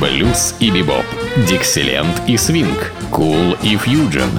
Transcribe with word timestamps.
блюз 0.00 0.54
и 0.60 0.70
бибоп, 0.70 1.04
дикселент 1.48 2.22
и 2.26 2.36
свинг, 2.36 2.92
кул 3.10 3.56
и 3.62 3.76
фьюджен. 3.76 4.30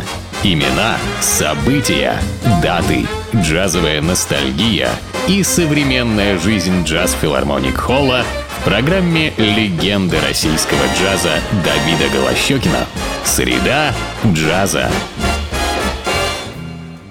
Имена, 0.43 0.97
события, 1.19 2.15
даты, 2.61 3.05
джазовая 3.35 4.01
ностальгия 4.01 4.89
и 5.27 5.41
современная 5.43 6.37
жизнь 6.37 6.83
джаз-филармоник 6.83 7.75
Холла 7.75 8.23
в 8.59 8.63
программе 8.63 9.33
«Легенды 9.37 10.17
российского 10.27 10.83
джаза» 10.99 11.39
Давида 11.63 12.13
Голощекина. 12.13 12.85
Среда 13.23 13.93
джаза. 14.25 14.89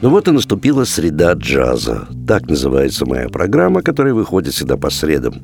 Ну 0.02 0.10
вот 0.10 0.28
и 0.28 0.30
наступила 0.30 0.84
среда 0.84 1.32
джаза. 1.32 2.06
Так 2.28 2.48
называется 2.48 3.06
моя 3.06 3.28
программа, 3.28 3.82
которая 3.82 4.14
выходит 4.14 4.54
всегда 4.54 4.76
по 4.76 4.90
средам. 4.90 5.42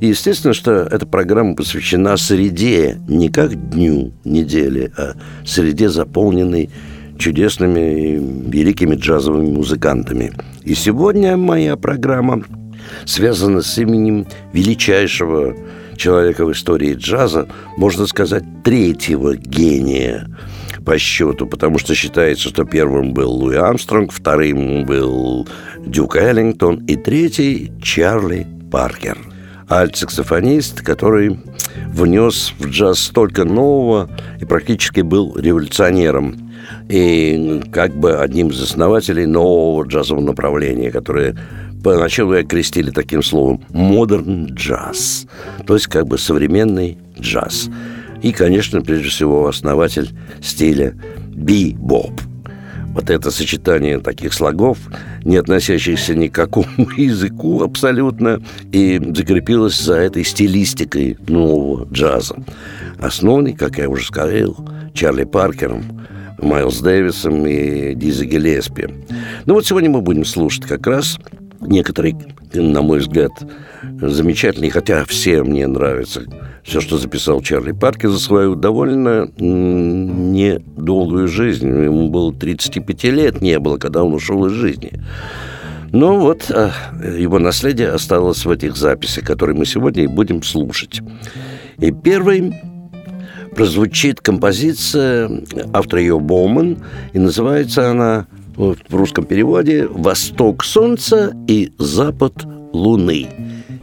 И 0.00 0.08
естественно, 0.08 0.54
что 0.54 0.72
эта 0.72 1.06
программа 1.06 1.56
посвящена 1.56 2.16
среде, 2.16 3.00
не 3.08 3.28
как 3.28 3.70
дню 3.70 4.12
недели, 4.24 4.92
а 4.96 5.14
среде, 5.44 5.88
заполненной 5.88 6.70
чудесными 7.18 8.48
великими 8.48 8.94
джазовыми 8.94 9.50
музыкантами. 9.50 10.32
И 10.62 10.74
сегодня 10.74 11.36
моя 11.36 11.76
программа 11.76 12.44
связана 13.04 13.60
с 13.60 13.76
именем 13.78 14.26
величайшего 14.52 15.56
человека 15.96 16.44
в 16.44 16.52
истории 16.52 16.94
джаза, 16.94 17.48
можно 17.76 18.06
сказать, 18.06 18.44
третьего 18.62 19.36
гения 19.36 20.28
по 20.84 20.96
счету, 20.96 21.46
потому 21.46 21.78
что 21.78 21.94
считается, 21.96 22.48
что 22.48 22.64
первым 22.64 23.12
был 23.12 23.32
Луи 23.32 23.56
Армстронг, 23.56 24.12
вторым 24.12 24.86
был 24.86 25.46
Дюк 25.84 26.16
Эллингтон 26.16 26.84
и 26.86 26.94
третий 26.96 27.72
Чарли 27.82 28.46
Паркер. 28.70 29.18
Альт-саксофонист, 29.70 30.82
который 30.82 31.38
внес 31.88 32.52
в 32.58 32.66
джаз 32.68 33.00
столько 33.00 33.44
нового 33.44 34.08
и 34.40 34.44
практически 34.44 35.00
был 35.00 35.36
революционером 35.36 36.50
и 36.88 37.62
как 37.72 37.94
бы 37.94 38.18
одним 38.18 38.48
из 38.48 38.62
основателей 38.62 39.26
нового 39.26 39.84
джазового 39.84 40.24
направления, 40.24 40.90
которое 40.90 41.36
поначалу 41.82 42.32
окрестили 42.32 42.90
таким 42.90 43.22
словом 43.22 43.64
«модерн 43.70 44.46
джаз», 44.46 45.26
то 45.66 45.74
есть 45.74 45.86
как 45.86 46.06
бы 46.06 46.18
современный 46.18 46.98
джаз. 47.18 47.68
И, 48.22 48.32
конечно, 48.32 48.80
прежде 48.80 49.08
всего, 49.08 49.46
основатель 49.46 50.10
стиля 50.42 50.94
би-боп. 51.28 52.20
Вот 52.98 53.10
это 53.10 53.30
сочетание 53.30 54.00
таких 54.00 54.32
слогов, 54.34 54.76
не 55.22 55.36
относящихся 55.36 56.16
ни 56.16 56.26
к 56.26 56.34
какому 56.34 56.90
языку 56.96 57.62
абсолютно, 57.62 58.42
и 58.72 59.00
закрепилось 59.14 59.80
за 59.80 59.94
этой 59.94 60.24
стилистикой 60.24 61.16
нового 61.28 61.86
джаза. 61.92 62.34
Основанный, 62.98 63.52
как 63.52 63.78
я 63.78 63.88
уже 63.88 64.04
сказал, 64.04 64.56
Чарли 64.94 65.22
Паркером, 65.22 65.84
Майлз 66.42 66.80
Дэвисом 66.80 67.46
и 67.46 67.94
Дизи 67.94 68.24
Гелеспи. 68.24 68.88
Ну 69.46 69.54
вот 69.54 69.64
сегодня 69.64 69.90
мы 69.90 70.00
будем 70.00 70.24
слушать 70.24 70.64
как 70.64 70.84
раз 70.88 71.20
некоторые, 71.60 72.16
на 72.54 72.82
мой 72.82 72.98
взгляд, 73.00 73.32
замечательные, 74.00 74.70
хотя 74.70 75.04
все 75.04 75.42
мне 75.42 75.66
нравятся, 75.66 76.22
все, 76.62 76.80
что 76.80 76.98
записал 76.98 77.40
Чарли 77.40 77.72
Паркер 77.72 78.10
за 78.10 78.18
свою 78.18 78.54
довольно 78.54 79.28
недолгую 79.38 81.28
жизнь. 81.28 81.66
Ему 81.68 82.08
было 82.10 82.32
35 82.32 83.04
лет 83.04 83.40
не 83.40 83.58
было, 83.58 83.78
когда 83.78 84.04
он 84.04 84.14
ушел 84.14 84.46
из 84.46 84.52
жизни. 84.52 84.92
Но 85.90 86.18
вот 86.18 86.50
а, 86.50 86.70
его 87.16 87.38
наследие 87.38 87.88
осталось 87.88 88.44
в 88.44 88.50
этих 88.50 88.76
записях, 88.76 89.24
которые 89.24 89.56
мы 89.56 89.64
сегодня 89.64 90.04
и 90.04 90.06
будем 90.06 90.42
слушать. 90.42 91.00
И 91.78 91.90
первый 91.92 92.54
прозвучит 93.56 94.20
композиция 94.20 95.30
автора 95.72 96.02
ее 96.02 96.20
Боуман, 96.20 96.78
и 97.14 97.18
называется 97.18 97.90
она 97.90 98.26
в 98.58 98.94
русском 98.94 99.24
переводе 99.24 99.86
«Восток 99.86 100.64
солнца 100.64 101.32
и 101.46 101.72
запад 101.78 102.34
луны». 102.72 103.28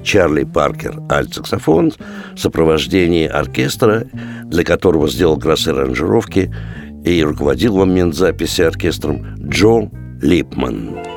Чарли 0.03 0.43
Паркер, 0.43 1.01
альт-саксофон, 1.09 1.93
в 2.35 2.39
сопровождении 2.39 3.25
оркестра, 3.25 4.05
для 4.45 4.63
которого 4.63 5.07
сделал 5.07 5.37
как 5.37 5.45
раз 5.45 5.67
аранжировки 5.67 6.53
и 7.03 7.23
руководил 7.23 7.75
в 7.75 7.79
момент 7.79 8.15
записи 8.15 8.61
оркестром 8.61 9.35
Джо 9.39 9.89
Липман. 10.21 11.14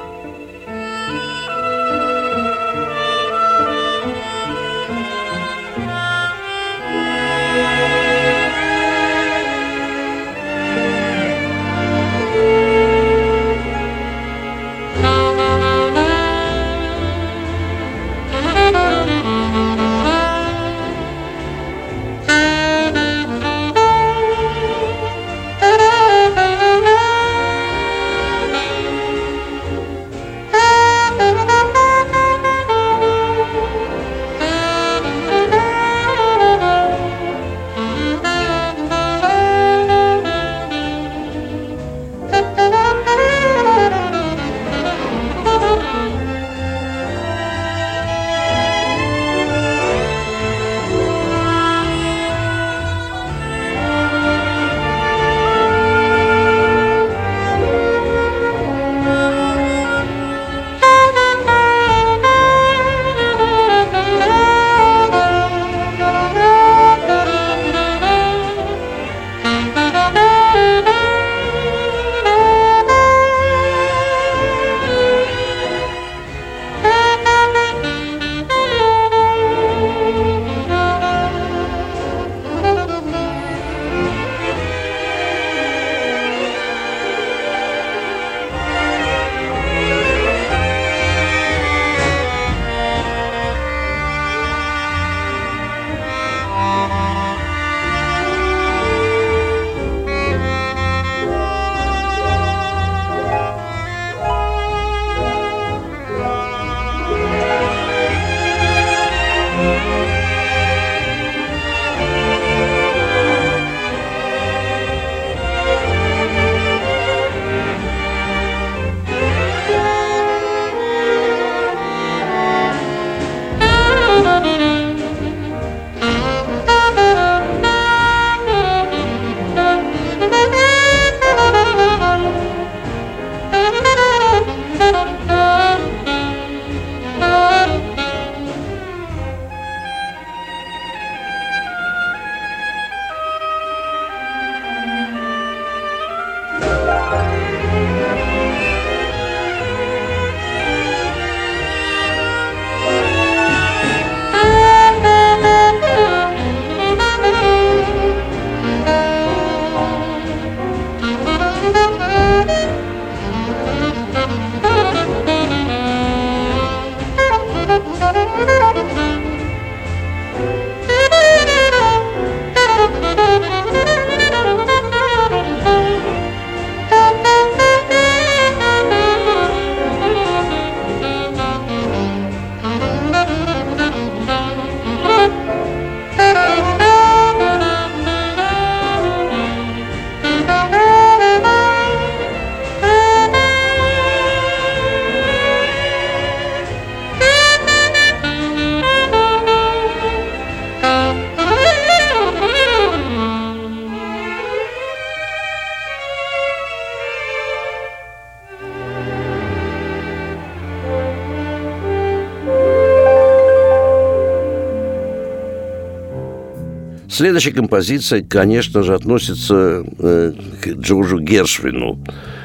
Следующая 217.18 217.50
композиция, 217.50 218.22
конечно 218.22 218.84
же, 218.84 218.94
относится 218.94 219.84
э, 219.98 220.32
к 220.62 220.68
Джорджу 220.68 221.18
Гершвину. 221.18 221.98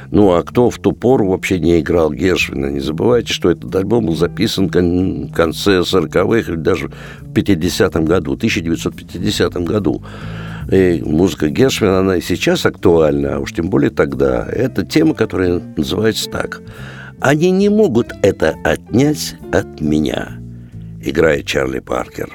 Ну, 0.10 0.32
а 0.32 0.42
кто 0.42 0.72
в 0.72 0.80
ту 0.80 0.94
пору 0.94 1.28
вообще 1.28 1.60
не 1.60 1.80
играл 1.80 2.12
Гершвина? 2.12 2.72
Не 2.72 2.80
забывайте, 2.80 3.32
что 3.34 3.52
этот 3.52 3.76
альбом 3.76 4.08
был 4.08 4.16
записан 4.16 4.70
в 4.70 5.32
конце 5.32 5.82
40-х 5.82 6.52
или 6.52 6.58
даже 6.58 6.88
в 7.20 7.32
50-м 7.34 8.06
году, 8.06 8.34
1950 8.34 9.54
году. 9.64 10.04
И 10.72 11.04
музыка 11.06 11.50
Гершвина, 11.50 12.00
она 12.00 12.16
и 12.18 12.22
сейчас 12.22 12.66
актуальна, 12.66 13.36
а 13.36 13.40
уж 13.42 13.54
тем 13.54 13.70
более 13.70 13.92
тогда. 13.92 14.48
Это 14.52 14.84
тема, 14.84 15.14
которая 15.14 15.62
называется 15.78 16.32
так. 16.32 16.64
«Они 17.20 17.52
не 17.52 17.70
могут 17.70 18.12
это 18.24 18.56
отнять 18.64 19.36
от 19.52 19.82
меня», 19.82 20.30
играет 21.00 21.46
Чарли 21.46 21.78
Паркер. 21.78 22.32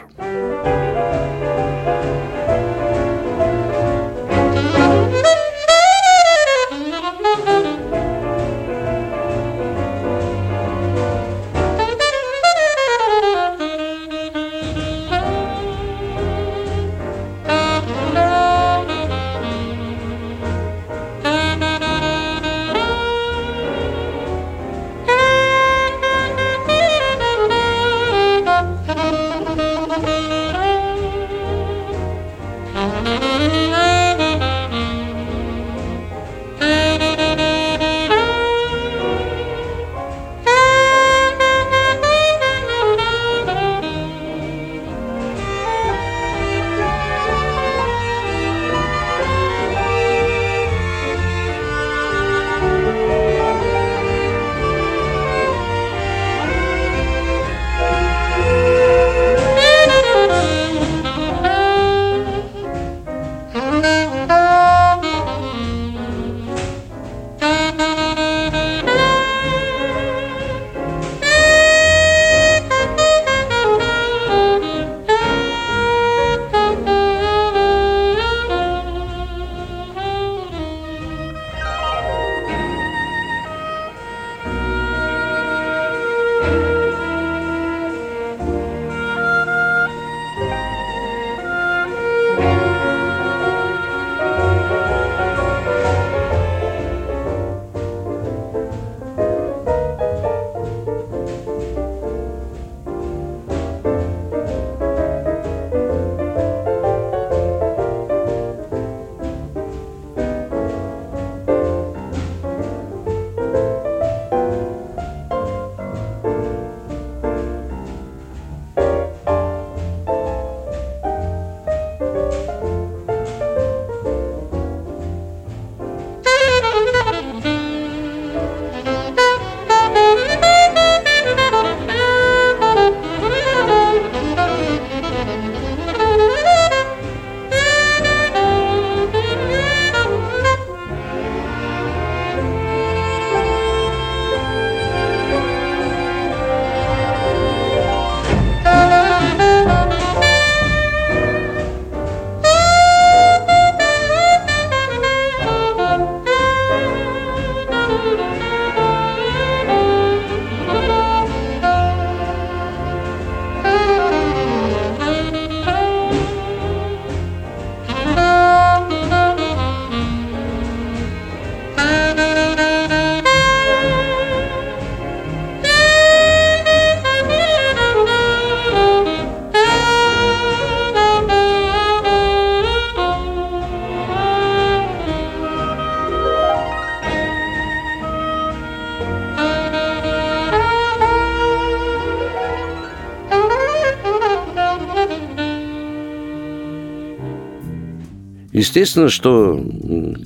Естественно, 198.58 199.08
что, 199.08 199.64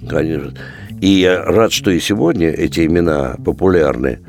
конечно, 0.08 0.54
и 1.02 1.06
я 1.06 1.44
рад, 1.44 1.70
что 1.70 1.90
и 1.90 2.00
сегодня 2.00 2.48
эти 2.48 2.86
имена 2.86 3.36
популярны 3.44 4.20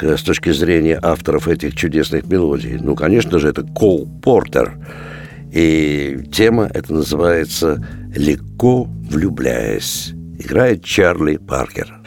с 0.00 0.22
точки 0.22 0.50
зрения 0.50 0.98
авторов 1.00 1.46
этих 1.46 1.76
чудесных 1.76 2.26
мелодий. 2.26 2.76
Ну, 2.80 2.96
конечно 2.96 3.38
же, 3.38 3.50
это 3.50 3.62
Кол 3.62 4.08
Портер. 4.20 4.74
И 5.52 6.18
тема 6.32 6.68
это 6.74 6.92
называется 6.92 7.86
«Легко 8.16 8.82
влюбляясь». 8.82 10.12
Играет 10.40 10.82
Чарли 10.82 11.36
Паркер. 11.36 12.01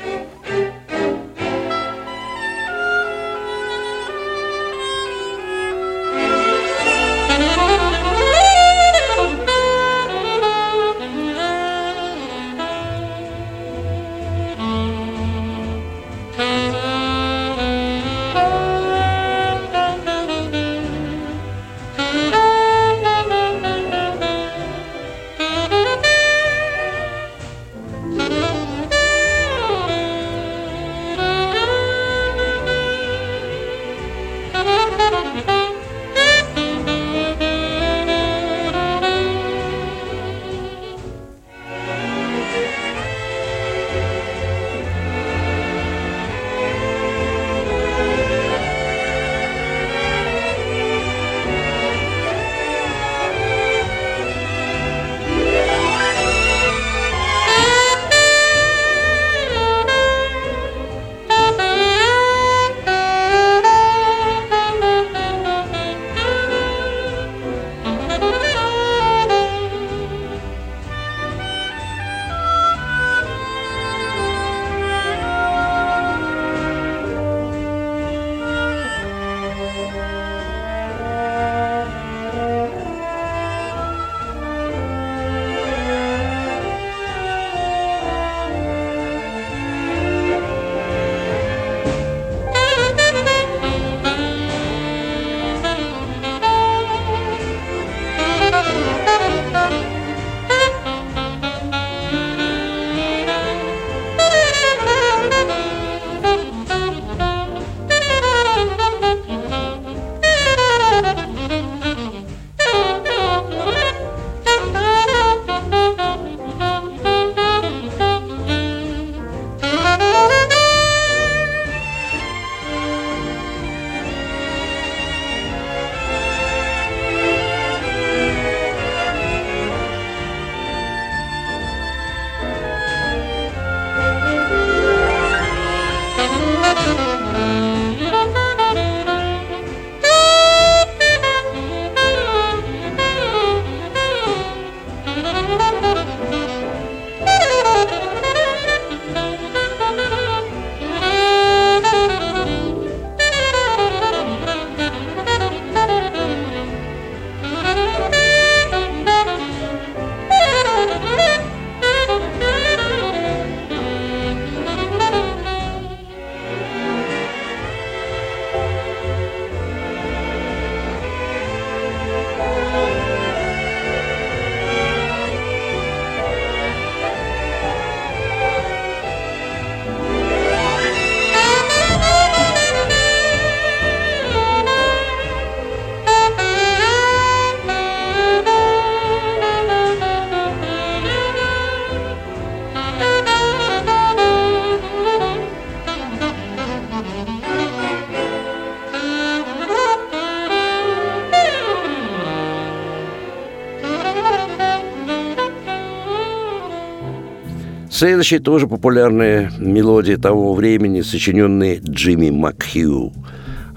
Следующая 207.97 208.39
тоже 208.39 208.67
популярная 208.67 209.53
мелодия 209.57 210.17
того 210.17 210.53
времени, 210.53 210.99
сочиненная 210.99 211.79
Джимми 211.79 212.29
Макхью. 212.29 213.13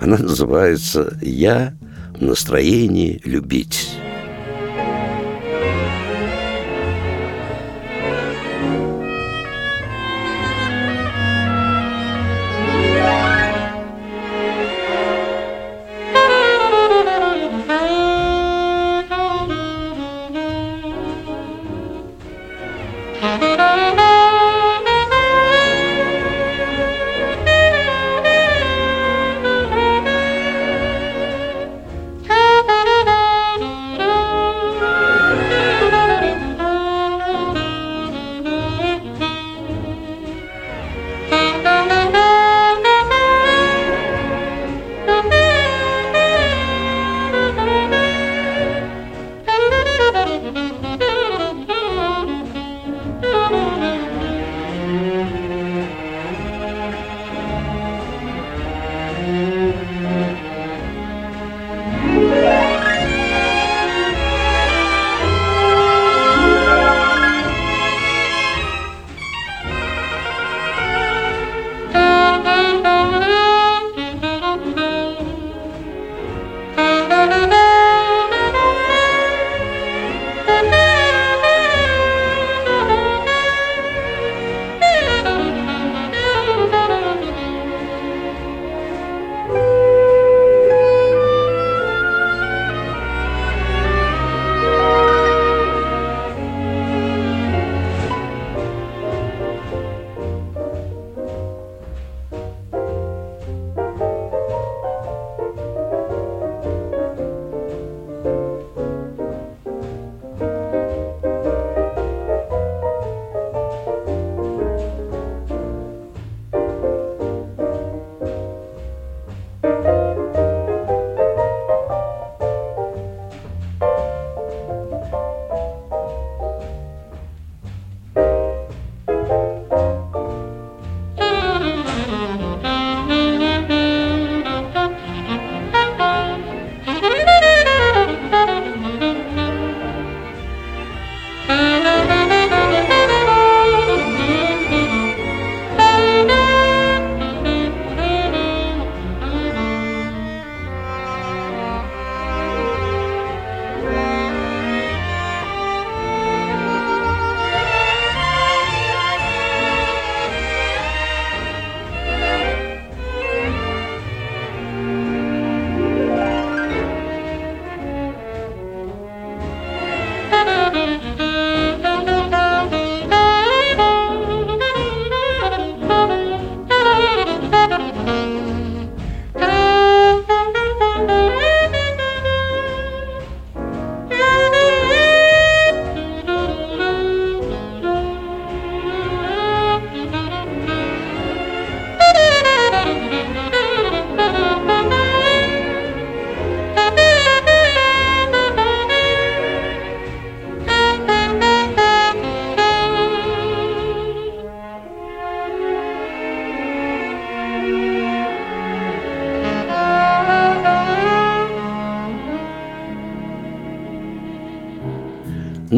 Она 0.01 0.19
называется 0.19 1.17
«Я 1.23 1.75
в 2.19 2.25
настроении 2.25 3.21
любить». 3.25 3.98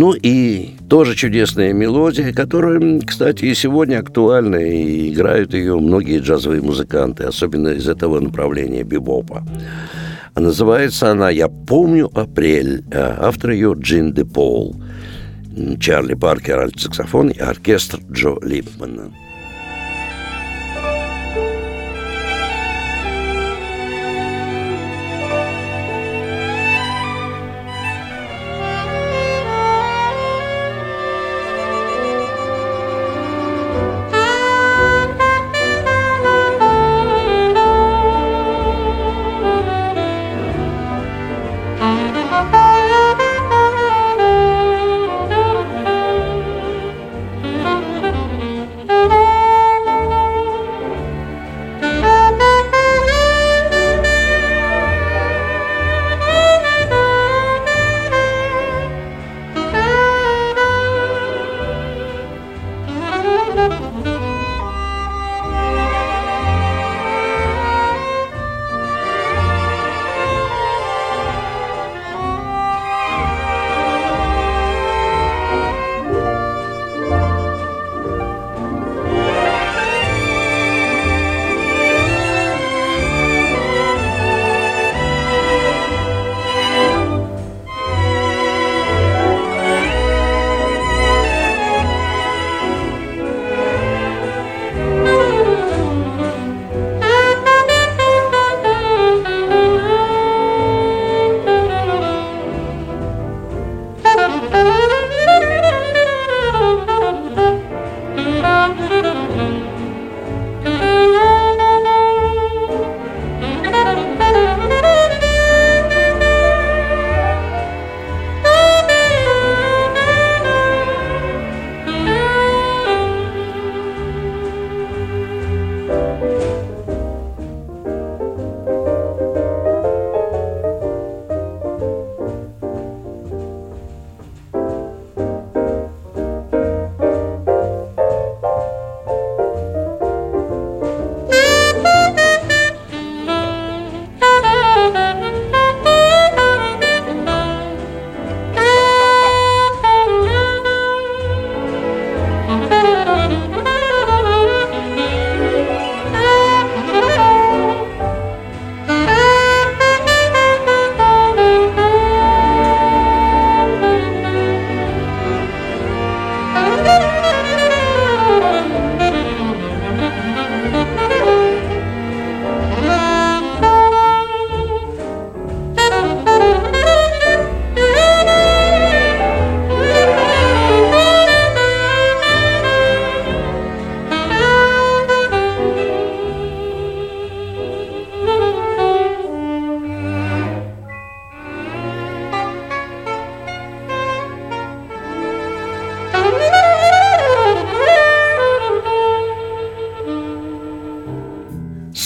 Ну 0.00 0.14
и 0.14 0.76
тоже 0.88 1.14
чудесная 1.14 1.74
мелодия, 1.74 2.32
которая, 2.32 3.00
кстати, 3.00 3.44
и 3.44 3.54
сегодня 3.54 3.98
актуальна, 3.98 4.56
и 4.56 5.12
играют 5.12 5.52
ее 5.52 5.78
многие 5.78 6.20
джазовые 6.20 6.62
музыканты, 6.62 7.24
особенно 7.24 7.68
из 7.68 7.86
этого 7.86 8.18
направления 8.18 8.82
бибопа. 8.82 9.46
А 10.32 10.40
называется 10.40 11.10
она 11.10 11.28
«Я 11.28 11.48
помню 11.48 12.08
апрель», 12.14 12.82
а 12.94 13.18
автор 13.28 13.50
ее 13.50 13.74
Джин 13.78 14.14
Де 14.14 14.24
Пол, 14.24 14.74
Чарли 15.78 16.14
Паркер, 16.14 16.60
альт-саксофон 16.60 17.28
и 17.28 17.38
оркестр 17.38 18.00
Джо 18.10 18.38
Липмана. 18.40 19.10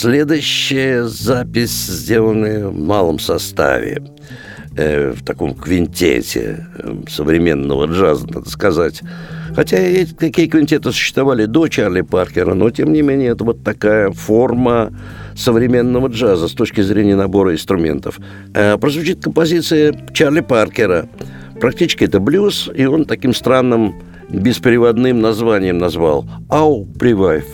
Следующая 0.05 1.05
запись, 1.05 1.87
сделанная 1.87 2.69
в 2.69 2.79
малом 2.79 3.19
составе, 3.19 4.03
э, 4.77 5.12
в 5.12 5.25
таком 5.25 5.55
квинтете 5.55 6.67
э, 6.77 6.95
современного 7.09 7.87
джаза, 7.87 8.27
надо 8.27 8.51
сказать. 8.51 9.01
Хотя 9.57 9.79
эти, 9.79 10.12
такие 10.12 10.47
квинтеты 10.47 10.93
существовали 10.93 11.47
до 11.47 11.69
Чарли 11.69 12.03
Паркера, 12.03 12.53
но 12.53 12.69
тем 12.69 12.93
не 12.93 13.01
менее 13.01 13.31
это 13.31 13.45
вот 13.45 13.64
такая 13.64 14.11
форма 14.11 14.93
современного 15.35 16.09
джаза 16.09 16.49
с 16.49 16.53
точки 16.53 16.83
зрения 16.83 17.17
набора 17.17 17.55
инструментов. 17.55 18.19
Э, 18.53 18.77
прозвучит 18.77 19.25
композиция 19.25 19.95
Чарли 20.12 20.40
Паркера. 20.40 21.09
Практически 21.62 22.05
это 22.05 22.21
блюз, 22.21 22.69
и 22.75 22.85
он 22.85 23.07
таким 23.07 23.33
странным 23.33 23.95
беспереводным 24.29 25.23
названием 25.23 25.79
назвал 25.79 26.27
«Ау, 26.51 26.85
привайв». 26.85 27.47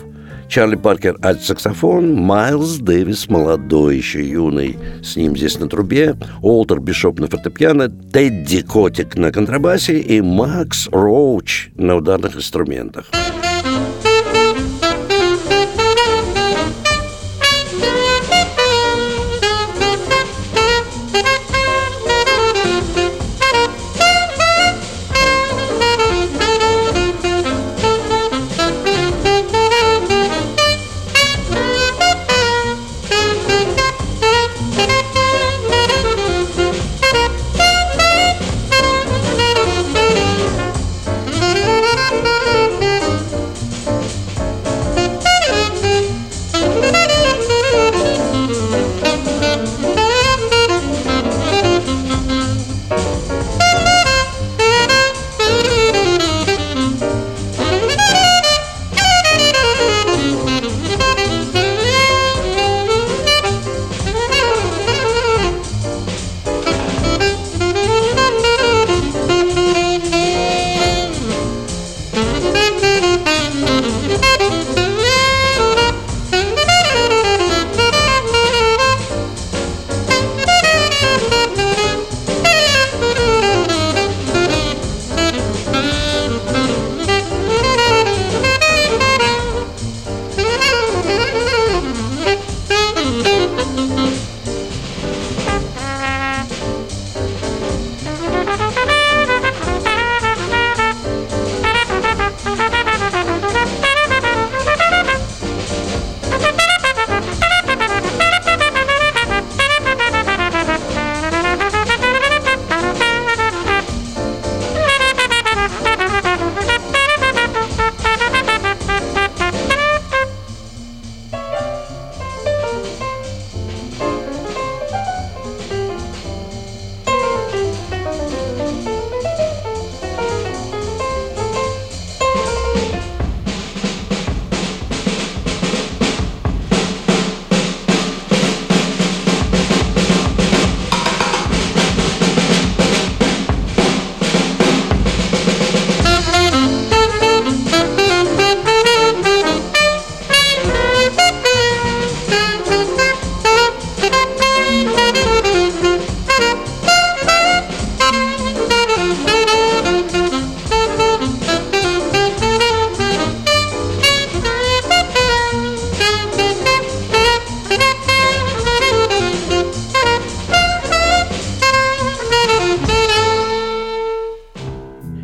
Чарли 0.51 0.75
Паркер– 0.75 1.15
альт-саксофон, 1.23 2.13
Майлз 2.13 2.79
Дэвис– 2.79 3.27
молодой, 3.29 3.95
еще 3.95 4.21
юный, 4.21 4.77
с 5.01 5.15
ним 5.15 5.37
здесь 5.37 5.57
на 5.57 5.69
трубе, 5.69 6.17
Уолтер 6.41 6.81
Бишоп 6.81 7.21
на 7.21 7.27
фортепиано, 7.27 7.87
Тедди 7.87 8.61
Котик 8.61 9.15
на 9.15 9.31
контрабасе 9.31 9.99
и 9.99 10.19
Макс 10.19 10.89
Роуч 10.91 11.69
на 11.75 11.95
ударных 11.95 12.35
инструментах. 12.35 13.05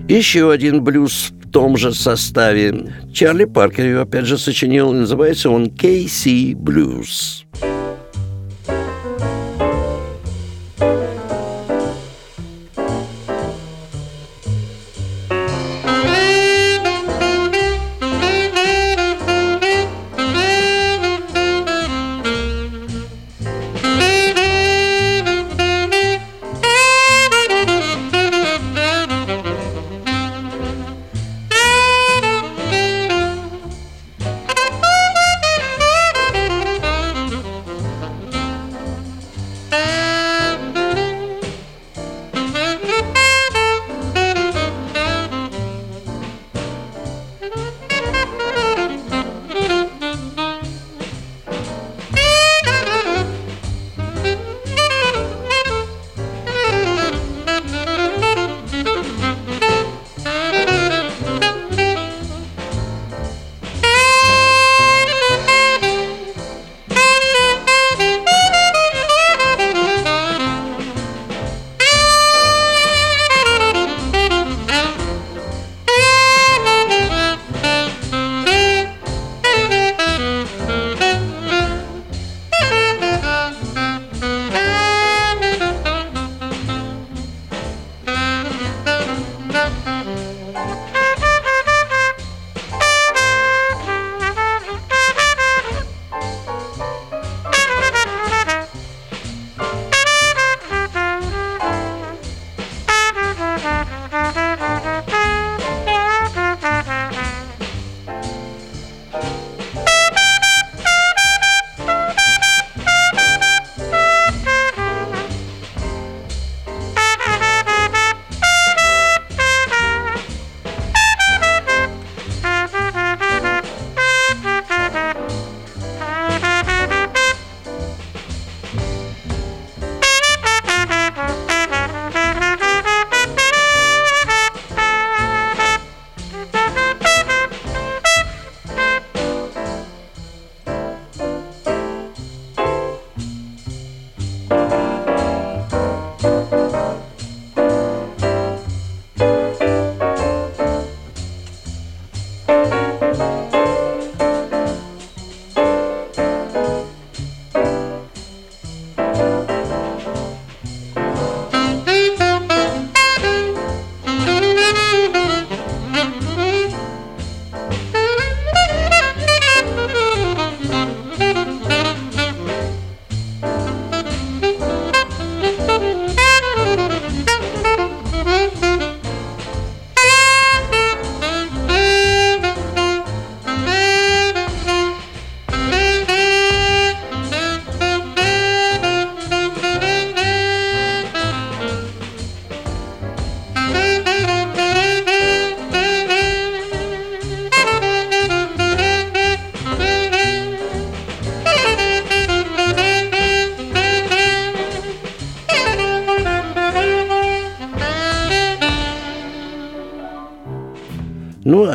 Еще 0.08 0.52
один 0.52 0.84
блюз 0.84 1.34
в 1.43 1.50
том 1.50 1.76
же 1.76 1.93
составе. 1.93 2.93
Чарли 3.13 3.43
Паркер 3.43 3.86
его 3.86 4.02
опять 4.02 4.26
же 4.26 4.38
сочинил, 4.38 4.93
называется 4.93 5.50
он 5.50 5.65
«KC 5.65 6.54
Blues». 6.54 7.43
Ну, 7.62 7.66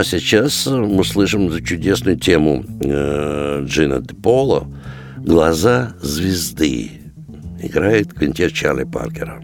а 0.03 0.05
сейчас 0.05 0.67
мы 0.67 1.05
слышим 1.05 1.65
чудесную 1.65 2.19
тему 2.19 2.65
э, 2.81 3.63
Джина 3.67 4.01
Де 4.01 4.17
Поло 4.17 4.67
«Глаза 5.19 5.95
звезды». 6.01 6.91
Играет 7.63 8.13
квинтет 8.13 8.53
Чарли 8.53 8.83
Паркера. 8.83 9.41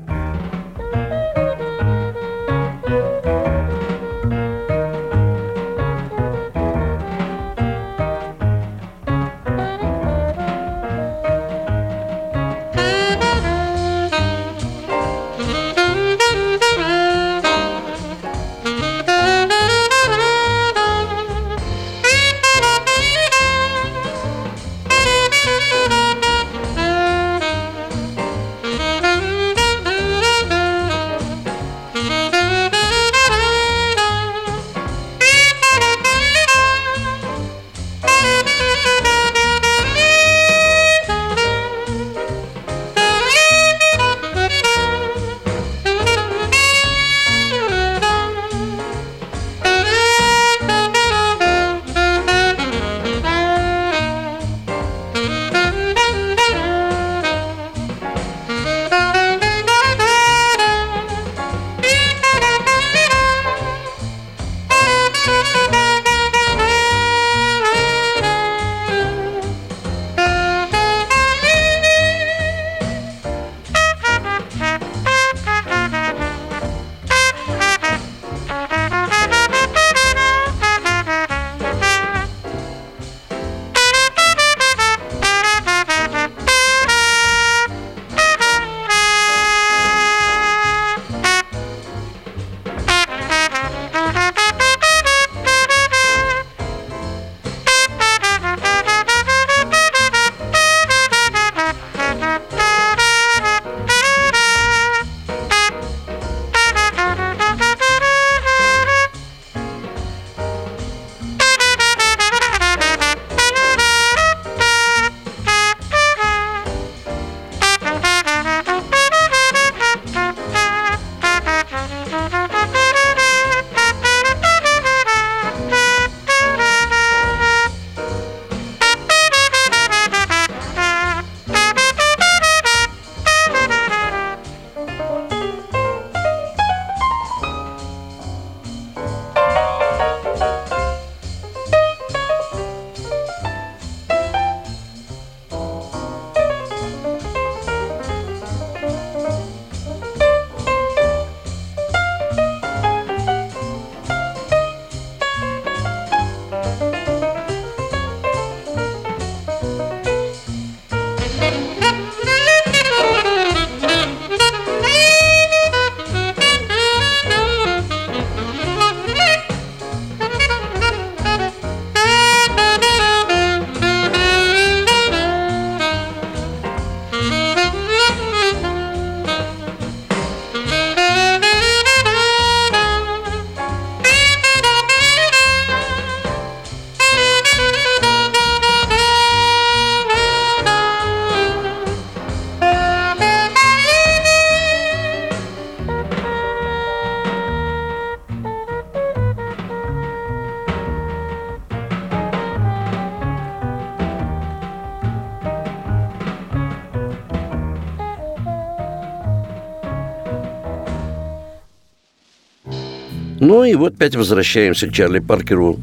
Ну 213.41 213.65
и 213.65 213.75
вот 213.75 213.95
опять 213.95 214.17
возвращаемся 214.17 214.89
к 214.89 214.93
Чарли 214.93 215.21
Паркеру 215.21 215.79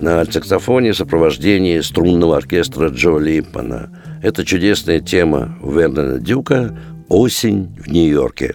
на 0.00 0.24
саксофоне 0.24 0.92
в 0.92 0.96
сопровождении 0.96 1.80
струнного 1.80 2.36
оркестра 2.36 2.88
Джо 2.88 3.18
Липпана. 3.18 3.90
Это 4.22 4.44
чудесная 4.44 5.00
тема 5.00 5.56
Вернона 5.62 6.18
Дюка 6.18 6.76
«Осень 7.08 7.68
в 7.78 7.88
Нью-Йорке». 7.88 8.54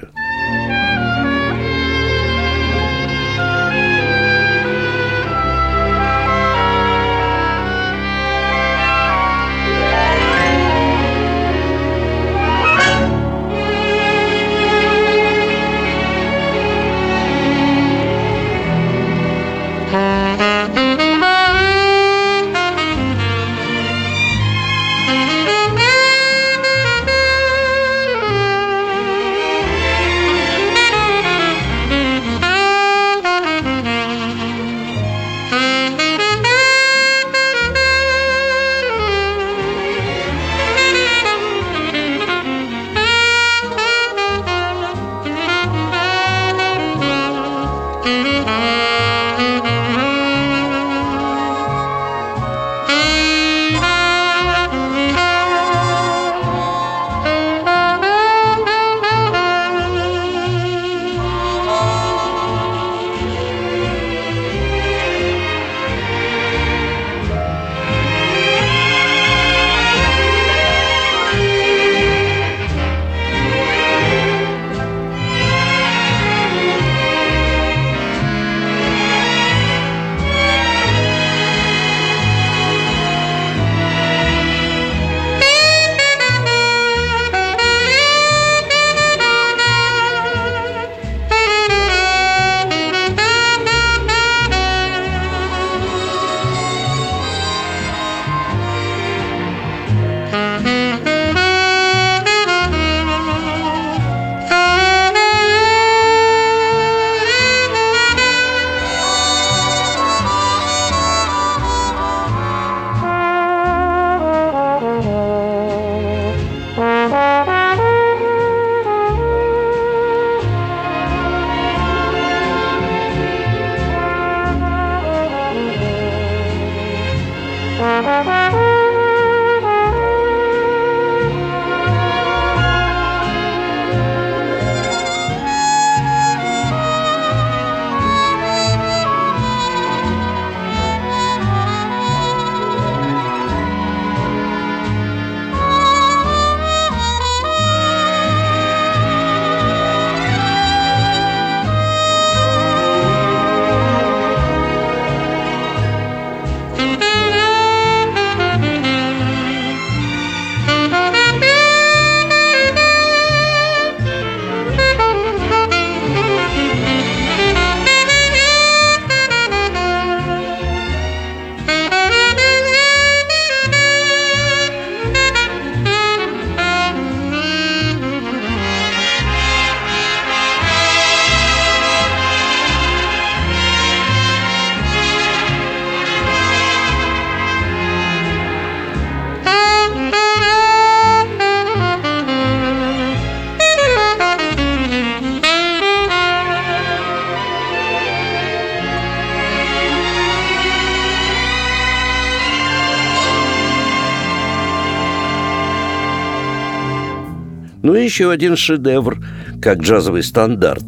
Ну 207.86 207.94
и 207.94 208.04
еще 208.04 208.32
один 208.32 208.56
шедевр, 208.56 209.20
как 209.62 209.78
джазовый 209.78 210.24
стандарт. 210.24 210.84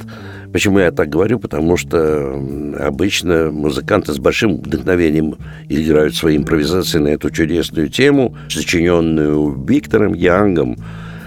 Почему 0.52 0.80
я 0.80 0.90
так 0.90 1.10
говорю? 1.10 1.38
Потому 1.38 1.78
что 1.78 2.44
обычно 2.80 3.52
музыканты 3.52 4.14
с 4.14 4.18
большим 4.18 4.58
вдохновением 4.58 5.36
играют 5.70 6.16
свои 6.16 6.36
импровизации 6.38 6.98
на 6.98 7.10
эту 7.10 7.30
чудесную 7.30 7.90
тему, 7.90 8.36
сочиненную 8.50 9.64
Виктором 9.64 10.16
Янгом, 10.16 10.76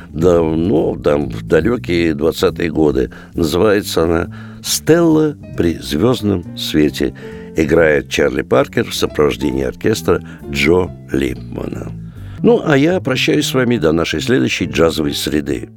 да, 0.08 0.42
ну, 0.42 0.96
там, 0.96 1.28
в 1.28 1.46
далекие 1.46 2.14
20-е 2.14 2.68
годы. 2.72 3.12
Называется 3.34 4.02
она 4.02 4.34
«Стелла 4.64 5.36
при 5.56 5.74
звездном 5.74 6.56
свете». 6.58 7.14
Играет 7.54 8.08
Чарли 8.08 8.42
Паркер 8.42 8.90
в 8.90 8.94
сопровождении 8.96 9.62
оркестра 9.62 10.20
Джо 10.50 10.90
Липмана. 11.12 12.09
Ну, 12.42 12.62
а 12.64 12.76
я 12.76 13.00
прощаюсь 13.00 13.46
с 13.46 13.54
вами 13.54 13.76
до 13.76 13.92
нашей 13.92 14.20
следующей 14.20 14.64
джазовой 14.66 15.14
среды. 15.14 15.68